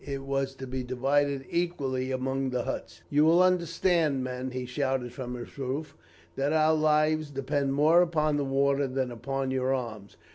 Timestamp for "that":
6.35-6.53